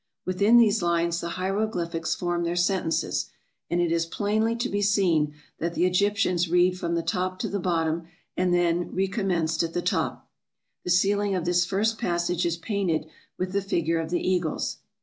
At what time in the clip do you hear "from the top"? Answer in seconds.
6.79-7.37